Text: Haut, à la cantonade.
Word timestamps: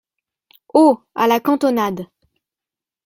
Haut, 0.73 0.99
à 1.13 1.27
la 1.27 1.39
cantonade. 1.39 2.07